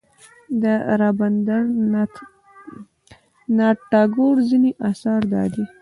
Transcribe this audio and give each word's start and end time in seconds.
د 0.61 0.63
رابندر 1.01 1.63
ناته 3.51 3.81
ټاګور 3.91 4.35
ځینې 4.49 4.71
اثار 4.89 5.21
دادي. 5.33 5.63